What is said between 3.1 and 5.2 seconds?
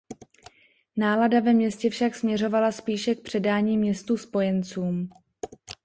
k předání městu spojencům.